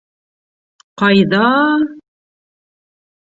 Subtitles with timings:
[1.01, 1.75] Ҡайҙа-а-а...